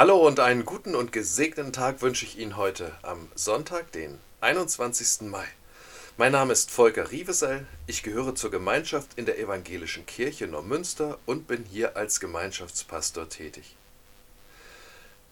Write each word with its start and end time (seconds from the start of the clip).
Hallo 0.00 0.26
und 0.26 0.40
einen 0.40 0.64
guten 0.64 0.94
und 0.94 1.12
gesegneten 1.12 1.74
Tag 1.74 2.00
wünsche 2.00 2.24
ich 2.24 2.38
Ihnen 2.38 2.56
heute 2.56 2.96
am 3.02 3.28
Sonntag, 3.34 3.92
den 3.92 4.18
21. 4.40 5.28
Mai. 5.28 5.44
Mein 6.16 6.32
Name 6.32 6.54
ist 6.54 6.70
Volker 6.70 7.10
Rievesel, 7.10 7.66
ich 7.86 8.02
gehöre 8.02 8.34
zur 8.34 8.50
Gemeinschaft 8.50 9.10
in 9.16 9.26
der 9.26 9.38
Evangelischen 9.38 10.06
Kirche 10.06 10.46
Neumünster 10.46 11.18
und 11.26 11.46
bin 11.46 11.66
hier 11.66 11.98
als 11.98 12.18
Gemeinschaftspastor 12.18 13.28
tätig. 13.28 13.76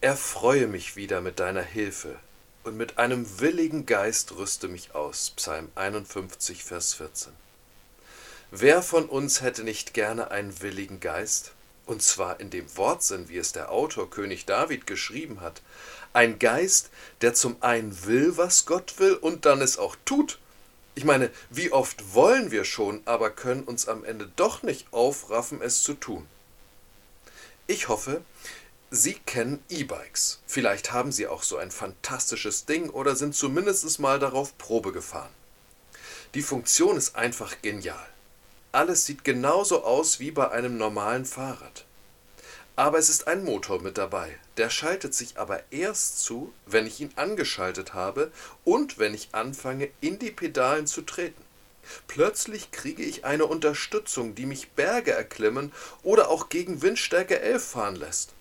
Erfreue 0.01 0.67
mich 0.67 0.95
wieder 0.95 1.19
mit 1.21 1.39
deiner 1.39 1.63
Hilfe 1.63 2.19
und 2.63 2.77
mit 2.77 2.99
einem 2.99 3.39
willigen 3.39 3.87
Geist 3.87 4.33
rüste 4.37 4.67
mich 4.67 4.93
aus. 4.93 5.31
Psalm 5.31 5.69
51, 5.73 6.63
Vers 6.63 6.93
14. 6.93 7.33
Wer 8.51 8.83
von 8.83 9.09
uns 9.09 9.41
hätte 9.41 9.63
nicht 9.63 9.95
gerne 9.95 10.29
einen 10.29 10.61
willigen 10.61 10.99
Geist? 10.99 11.53
Und 11.89 12.03
zwar 12.03 12.39
in 12.39 12.51
dem 12.51 12.77
Wortsinn, 12.77 13.29
wie 13.29 13.39
es 13.39 13.51
der 13.51 13.71
Autor 13.71 14.11
König 14.11 14.45
David 14.45 14.85
geschrieben 14.85 15.41
hat, 15.41 15.63
ein 16.13 16.37
Geist, 16.37 16.91
der 17.21 17.33
zum 17.33 17.57
einen 17.61 18.05
will, 18.05 18.37
was 18.37 18.67
Gott 18.67 18.99
will 18.99 19.15
und 19.15 19.47
dann 19.47 19.59
es 19.59 19.79
auch 19.79 19.95
tut. 20.05 20.37
Ich 20.93 21.03
meine, 21.03 21.31
wie 21.49 21.71
oft 21.71 22.13
wollen 22.13 22.51
wir 22.51 22.63
schon, 22.63 23.01
aber 23.05 23.31
können 23.31 23.63
uns 23.63 23.87
am 23.87 24.03
Ende 24.03 24.31
doch 24.35 24.61
nicht 24.61 24.85
aufraffen, 24.91 25.63
es 25.63 25.81
zu 25.81 25.95
tun. 25.95 26.27
Ich 27.65 27.87
hoffe, 27.87 28.21
Sie 28.91 29.13
kennen 29.13 29.63
E-Bikes. 29.69 30.41
Vielleicht 30.45 30.93
haben 30.93 31.11
Sie 31.11 31.25
auch 31.25 31.41
so 31.41 31.57
ein 31.57 31.71
fantastisches 31.71 32.65
Ding 32.65 32.91
oder 32.91 33.15
sind 33.15 33.33
zumindest 33.33 33.99
mal 33.99 34.19
darauf 34.19 34.55
Probe 34.59 34.91
gefahren. 34.91 35.33
Die 36.35 36.43
Funktion 36.43 36.97
ist 36.97 37.15
einfach 37.15 37.63
genial. 37.63 38.07
Alles 38.71 39.05
sieht 39.05 39.23
genauso 39.23 39.83
aus 39.83 40.19
wie 40.19 40.29
bei 40.29 40.51
einem 40.51 40.77
normalen 40.77 41.25
Fahrrad. 41.25 41.85
Aber 42.75 42.99
es 42.99 43.09
ist 43.09 43.27
ein 43.27 43.43
Motor 43.43 43.81
mit 43.81 43.97
dabei. 43.97 44.37
Der 44.57 44.69
schaltet 44.69 45.15
sich 45.15 45.39
aber 45.39 45.63
erst 45.71 46.19
zu, 46.19 46.53
wenn 46.67 46.85
ich 46.85 47.01
ihn 47.01 47.11
angeschaltet 47.15 47.95
habe 47.95 48.31
und 48.63 48.99
wenn 48.99 49.15
ich 49.15 49.29
anfange, 49.31 49.89
in 50.01 50.19
die 50.19 50.29
Pedalen 50.29 50.85
zu 50.85 51.01
treten. 51.01 51.43
Plötzlich 52.07 52.69
kriege 52.69 53.01
ich 53.01 53.25
eine 53.25 53.47
Unterstützung, 53.47 54.35
die 54.35 54.45
mich 54.45 54.69
Berge 54.71 55.13
erklimmen 55.13 55.71
oder 56.03 56.29
auch 56.29 56.49
gegen 56.49 56.83
Windstärke 56.83 57.39
11 57.41 57.63
fahren 57.65 57.95
lässt. 57.95 58.33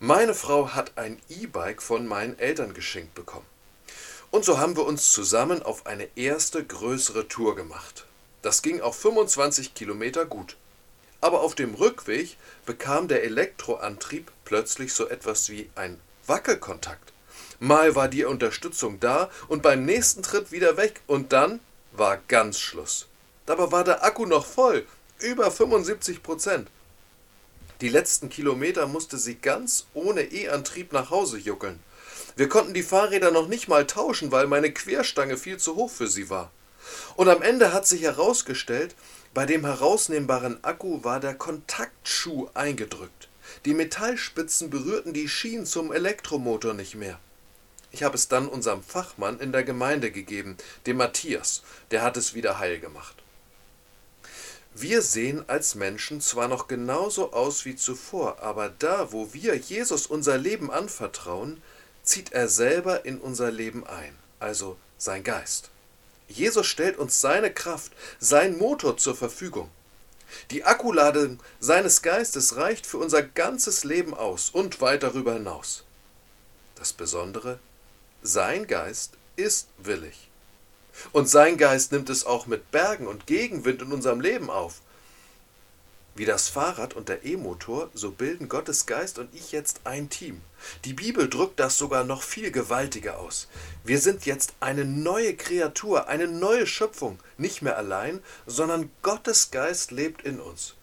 Meine 0.00 0.34
Frau 0.34 0.74
hat 0.74 0.98
ein 0.98 1.18
E-Bike 1.30 1.80
von 1.80 2.06
meinen 2.06 2.38
Eltern 2.38 2.74
geschenkt 2.74 3.14
bekommen. 3.14 3.46
Und 4.30 4.44
so 4.44 4.58
haben 4.58 4.76
wir 4.76 4.84
uns 4.84 5.12
zusammen 5.12 5.62
auf 5.62 5.86
eine 5.86 6.08
erste 6.14 6.62
größere 6.62 7.26
Tour 7.28 7.56
gemacht. 7.56 8.04
Das 8.44 8.60
ging 8.60 8.82
auf 8.82 8.98
25 9.00 9.72
Kilometer 9.72 10.26
gut. 10.26 10.58
Aber 11.22 11.40
auf 11.40 11.54
dem 11.54 11.72
Rückweg 11.72 12.36
bekam 12.66 13.08
der 13.08 13.24
Elektroantrieb 13.24 14.30
plötzlich 14.44 14.92
so 14.92 15.08
etwas 15.08 15.48
wie 15.48 15.70
ein 15.76 15.98
Wackelkontakt. 16.26 17.14
Mal 17.58 17.94
war 17.94 18.08
die 18.08 18.26
Unterstützung 18.26 19.00
da 19.00 19.30
und 19.48 19.62
beim 19.62 19.86
nächsten 19.86 20.22
Tritt 20.22 20.52
wieder 20.52 20.76
weg 20.76 21.00
und 21.06 21.32
dann 21.32 21.60
war 21.92 22.18
ganz 22.28 22.60
Schluss. 22.60 23.06
Dabei 23.46 23.72
war 23.72 23.82
der 23.82 24.04
Akku 24.04 24.26
noch 24.26 24.44
voll, 24.44 24.84
über 25.20 25.50
75 25.50 26.22
Prozent. 26.22 26.68
Die 27.80 27.88
letzten 27.88 28.28
Kilometer 28.28 28.86
musste 28.86 29.16
sie 29.16 29.36
ganz 29.36 29.86
ohne 29.94 30.20
E-Antrieb 30.20 30.92
nach 30.92 31.08
Hause 31.08 31.38
juckeln. 31.38 31.80
Wir 32.36 32.50
konnten 32.50 32.74
die 32.74 32.82
Fahrräder 32.82 33.30
noch 33.30 33.48
nicht 33.48 33.68
mal 33.68 33.86
tauschen, 33.86 34.32
weil 34.32 34.46
meine 34.48 34.70
Querstange 34.70 35.38
viel 35.38 35.56
zu 35.56 35.76
hoch 35.76 35.90
für 35.90 36.08
sie 36.08 36.28
war. 36.28 36.50
Und 37.16 37.28
am 37.28 37.42
Ende 37.42 37.72
hat 37.72 37.86
sich 37.86 38.02
herausgestellt, 38.02 38.94
bei 39.32 39.46
dem 39.46 39.64
herausnehmbaren 39.64 40.62
Akku 40.62 41.02
war 41.02 41.20
der 41.20 41.34
Kontaktschuh 41.34 42.48
eingedrückt. 42.54 43.28
Die 43.64 43.74
Metallspitzen 43.74 44.70
berührten 44.70 45.12
die 45.12 45.28
Schienen 45.28 45.66
zum 45.66 45.92
Elektromotor 45.92 46.74
nicht 46.74 46.94
mehr. 46.94 47.18
Ich 47.90 48.02
habe 48.02 48.16
es 48.16 48.28
dann 48.28 48.48
unserem 48.48 48.82
Fachmann 48.82 49.38
in 49.38 49.52
der 49.52 49.62
Gemeinde 49.62 50.10
gegeben, 50.10 50.56
dem 50.86 50.96
Matthias, 50.96 51.62
der 51.90 52.02
hat 52.02 52.16
es 52.16 52.34
wieder 52.34 52.58
heil 52.58 52.80
gemacht. 52.80 53.14
Wir 54.74 55.02
sehen 55.02 55.44
als 55.48 55.76
Menschen 55.76 56.20
zwar 56.20 56.48
noch 56.48 56.66
genauso 56.66 57.32
aus 57.32 57.64
wie 57.64 57.76
zuvor, 57.76 58.40
aber 58.40 58.68
da, 58.68 59.12
wo 59.12 59.32
wir 59.32 59.54
Jesus 59.54 60.08
unser 60.08 60.36
Leben 60.36 60.72
anvertrauen, 60.72 61.62
zieht 62.02 62.32
er 62.32 62.48
selber 62.48 63.04
in 63.04 63.18
unser 63.18 63.52
Leben 63.52 63.86
ein, 63.86 64.16
also 64.40 64.76
sein 64.98 65.22
Geist. 65.22 65.70
Jesus 66.34 66.66
stellt 66.66 66.98
uns 66.98 67.20
seine 67.20 67.52
Kraft, 67.52 67.92
sein 68.18 68.58
Motor 68.58 68.96
zur 68.96 69.14
Verfügung. 69.14 69.70
Die 70.50 70.64
Akkuladung 70.64 71.38
seines 71.60 72.02
Geistes 72.02 72.56
reicht 72.56 72.86
für 72.86 72.98
unser 72.98 73.22
ganzes 73.22 73.84
Leben 73.84 74.14
aus 74.14 74.50
und 74.50 74.80
weit 74.80 75.04
darüber 75.04 75.34
hinaus. 75.34 75.84
Das 76.74 76.92
Besondere, 76.92 77.60
sein 78.22 78.66
Geist 78.66 79.12
ist 79.36 79.68
willig. 79.78 80.28
Und 81.12 81.28
sein 81.28 81.56
Geist 81.56 81.92
nimmt 81.92 82.10
es 82.10 82.26
auch 82.26 82.46
mit 82.46 82.72
Bergen 82.72 83.06
und 83.06 83.26
Gegenwind 83.26 83.82
in 83.82 83.92
unserem 83.92 84.20
Leben 84.20 84.50
auf. 84.50 84.80
Wie 86.16 86.24
das 86.24 86.48
Fahrrad 86.48 86.94
und 86.94 87.08
der 87.08 87.24
E-Motor, 87.24 87.90
so 87.92 88.12
bilden 88.12 88.48
Gottes 88.48 88.86
Geist 88.86 89.18
und 89.18 89.34
ich 89.34 89.50
jetzt 89.50 89.80
ein 89.82 90.10
Team. 90.10 90.42
Die 90.84 90.92
Bibel 90.92 91.28
drückt 91.28 91.58
das 91.58 91.76
sogar 91.76 92.04
noch 92.04 92.22
viel 92.22 92.52
gewaltiger 92.52 93.18
aus. 93.18 93.48
Wir 93.82 93.98
sind 93.98 94.24
jetzt 94.24 94.54
eine 94.60 94.84
neue 94.84 95.34
Kreatur, 95.34 96.06
eine 96.06 96.28
neue 96.28 96.68
Schöpfung, 96.68 97.18
nicht 97.36 97.62
mehr 97.62 97.76
allein, 97.76 98.20
sondern 98.46 98.90
Gottes 99.02 99.50
Geist 99.50 99.90
lebt 99.90 100.22
in 100.22 100.38
uns. 100.38 100.74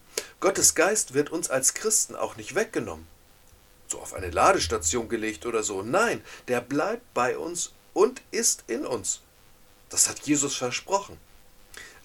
Gottes 0.41 0.75
Geist 0.75 1.13
wird 1.13 1.29
uns 1.29 1.49
als 1.49 1.73
Christen 1.73 2.17
auch 2.17 2.35
nicht 2.35 2.53
weggenommen, 2.55 3.07
so 3.87 3.99
auf 3.99 4.13
eine 4.13 4.31
Ladestation 4.31 5.07
gelegt 5.07 5.45
oder 5.45 5.63
so. 5.63 5.81
Nein, 5.81 6.21
der 6.49 6.59
bleibt 6.59 7.13
bei 7.13 7.37
uns 7.37 7.71
und 7.93 8.21
ist 8.31 8.65
in 8.67 8.85
uns. 8.85 9.21
Das 9.89 10.09
hat 10.09 10.19
Jesus 10.21 10.55
versprochen. 10.55 11.17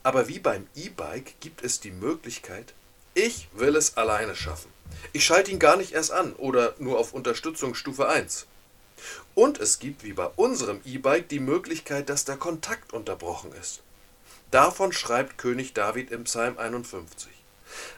Aber 0.04 0.28
wie 0.28 0.38
beim 0.38 0.68
E-Bike 0.76 1.40
gibt 1.40 1.64
es 1.64 1.80
die 1.80 1.90
Möglichkeit, 1.90 2.74
ich 3.16 3.48
will 3.54 3.76
es 3.76 3.96
alleine 3.96 4.36
schaffen. 4.36 4.70
Ich 5.14 5.24
schalte 5.24 5.50
ihn 5.50 5.58
gar 5.58 5.76
nicht 5.76 5.92
erst 5.92 6.12
an 6.12 6.34
oder 6.34 6.74
nur 6.78 6.98
auf 6.98 7.14
Unterstützungsstufe 7.14 8.06
1. 8.06 8.46
Und 9.34 9.58
es 9.58 9.78
gibt 9.78 10.04
wie 10.04 10.12
bei 10.12 10.26
unserem 10.36 10.80
E-Bike 10.84 11.28
die 11.30 11.40
Möglichkeit, 11.40 12.10
dass 12.10 12.26
der 12.26 12.36
Kontakt 12.36 12.92
unterbrochen 12.92 13.52
ist. 13.52 13.80
Davon 14.50 14.92
schreibt 14.92 15.38
König 15.38 15.72
David 15.72 16.10
im 16.10 16.24
Psalm 16.24 16.58
51. 16.58 17.30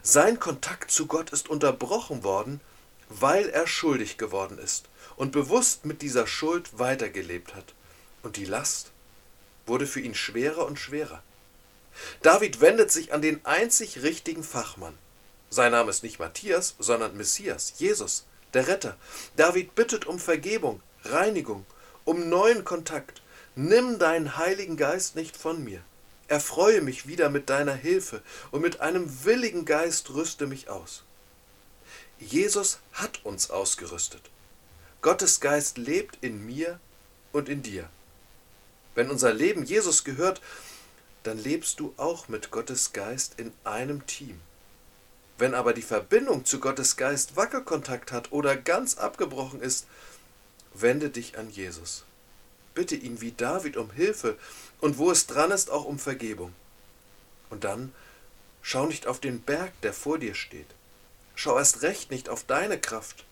Sein 0.02 0.38
Kontakt 0.38 0.92
zu 0.92 1.06
Gott 1.06 1.30
ist 1.30 1.48
unterbrochen 1.48 2.22
worden, 2.22 2.60
weil 3.08 3.48
er 3.48 3.66
schuldig 3.66 4.18
geworden 4.18 4.58
ist 4.58 4.84
und 5.16 5.32
bewusst 5.32 5.84
mit 5.84 6.00
dieser 6.00 6.28
Schuld 6.28 6.78
weitergelebt 6.78 7.56
hat. 7.56 7.74
Und 8.22 8.36
die 8.36 8.44
Last 8.44 8.92
wurde 9.66 9.88
für 9.88 10.00
ihn 10.00 10.14
schwerer 10.14 10.64
und 10.66 10.78
schwerer. 10.78 11.22
David 12.22 12.60
wendet 12.60 12.92
sich 12.92 13.12
an 13.12 13.22
den 13.22 13.44
einzig 13.44 14.02
richtigen 14.02 14.44
Fachmann, 14.44 14.96
sein 15.50 15.72
Name 15.72 15.90
ist 15.90 16.02
nicht 16.02 16.18
Matthias, 16.18 16.74
sondern 16.78 17.16
Messias, 17.16 17.74
Jesus, 17.78 18.26
der 18.54 18.68
Retter. 18.68 18.96
David 19.36 19.74
bittet 19.74 20.06
um 20.06 20.18
Vergebung, 20.18 20.82
Reinigung, 21.04 21.64
um 22.04 22.28
neuen 22.28 22.64
Kontakt. 22.64 23.22
Nimm 23.54 23.98
deinen 23.98 24.36
Heiligen 24.36 24.76
Geist 24.76 25.16
nicht 25.16 25.36
von 25.36 25.64
mir. 25.64 25.80
Erfreue 26.28 26.82
mich 26.82 27.06
wieder 27.06 27.30
mit 27.30 27.48
deiner 27.48 27.74
Hilfe 27.74 28.22
und 28.50 28.60
mit 28.60 28.80
einem 28.80 29.24
willigen 29.24 29.64
Geist 29.64 30.10
rüste 30.10 30.46
mich 30.46 30.68
aus. 30.68 31.02
Jesus 32.18 32.80
hat 32.92 33.24
uns 33.24 33.50
ausgerüstet. 33.50 34.22
Gottes 35.00 35.40
Geist 35.40 35.78
lebt 35.78 36.18
in 36.20 36.44
mir 36.44 36.78
und 37.32 37.48
in 37.48 37.62
dir. 37.62 37.88
Wenn 38.94 39.10
unser 39.10 39.32
Leben 39.32 39.64
Jesus 39.64 40.04
gehört, 40.04 40.42
dann 41.22 41.38
lebst 41.38 41.80
du 41.80 41.94
auch 41.96 42.28
mit 42.28 42.50
Gottes 42.50 42.92
Geist 42.92 43.34
in 43.38 43.52
einem 43.64 44.06
Team. 44.06 44.40
Wenn 45.38 45.54
aber 45.54 45.72
die 45.72 45.82
Verbindung 45.82 46.44
zu 46.44 46.58
Gottes 46.58 46.96
Geist 46.96 47.36
Wackelkontakt 47.36 48.10
hat 48.10 48.32
oder 48.32 48.56
ganz 48.56 48.98
abgebrochen 48.98 49.62
ist, 49.62 49.86
wende 50.74 51.10
dich 51.10 51.38
an 51.38 51.48
Jesus. 51.48 52.04
Bitte 52.74 52.96
ihn 52.96 53.20
wie 53.20 53.32
David 53.32 53.76
um 53.76 53.92
Hilfe 53.92 54.36
und 54.80 54.98
wo 54.98 55.12
es 55.12 55.28
dran 55.28 55.52
ist, 55.52 55.70
auch 55.70 55.84
um 55.84 56.00
Vergebung. 56.00 56.52
Und 57.50 57.62
dann 57.62 57.92
schau 58.62 58.86
nicht 58.86 59.06
auf 59.06 59.20
den 59.20 59.40
Berg, 59.40 59.72
der 59.82 59.92
vor 59.92 60.18
dir 60.18 60.34
steht. 60.34 60.66
Schau 61.36 61.56
erst 61.56 61.82
recht 61.82 62.10
nicht 62.10 62.28
auf 62.28 62.42
deine 62.42 62.80
Kraft 62.80 63.24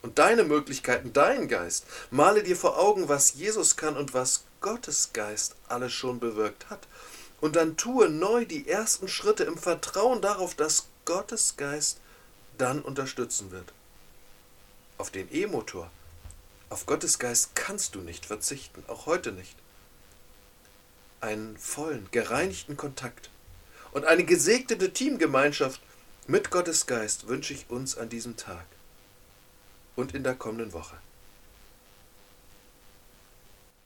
und 0.00 0.18
deine 0.18 0.44
Möglichkeiten, 0.44 1.12
deinen 1.12 1.48
Geist. 1.48 1.84
Male 2.10 2.42
dir 2.42 2.56
vor 2.56 2.78
Augen, 2.78 3.08
was 3.08 3.34
Jesus 3.34 3.76
kann 3.76 3.98
und 3.98 4.14
was 4.14 4.44
Gottes 4.62 5.10
Geist 5.12 5.56
alles 5.68 5.92
schon 5.92 6.20
bewirkt 6.20 6.70
hat. 6.70 6.86
Und 7.42 7.56
dann 7.56 7.76
tue 7.76 8.08
neu 8.08 8.46
die 8.46 8.66
ersten 8.66 9.08
Schritte 9.08 9.44
im 9.44 9.58
Vertrauen 9.58 10.22
darauf, 10.22 10.54
dass 10.54 10.86
Gottes 11.04 11.56
Geist 11.56 12.00
dann 12.58 12.82
unterstützen 12.82 13.50
wird. 13.50 13.72
Auf 14.98 15.10
den 15.10 15.32
E-Motor, 15.34 15.90
auf 16.70 16.86
Gottes 16.86 17.18
Geist 17.18 17.54
kannst 17.54 17.94
du 17.94 18.00
nicht 18.00 18.26
verzichten, 18.26 18.84
auch 18.86 19.06
heute 19.06 19.32
nicht. 19.32 19.56
Einen 21.20 21.56
vollen, 21.58 22.08
gereinigten 22.10 22.76
Kontakt 22.76 23.30
und 23.92 24.04
eine 24.04 24.24
gesegnete 24.24 24.92
Teamgemeinschaft 24.92 25.80
mit 26.26 26.50
Gottes 26.50 26.86
Geist 26.86 27.28
wünsche 27.28 27.54
ich 27.54 27.68
uns 27.70 27.96
an 27.98 28.08
diesem 28.08 28.36
Tag. 28.36 28.66
und 29.96 30.14
in 30.14 30.24
der 30.24 30.34
kommenden 30.34 30.72
Woche. 30.72 30.96